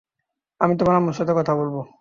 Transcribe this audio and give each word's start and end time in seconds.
আমি 0.61 0.73
তোমার 0.77 0.95
আম্মুর 0.95 1.15
সাথে 1.15 1.33
কথা 1.35 1.53
বলব। 1.55 1.75